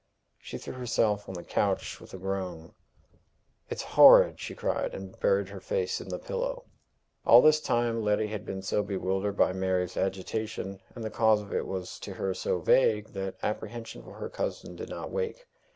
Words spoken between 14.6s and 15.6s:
did not wake.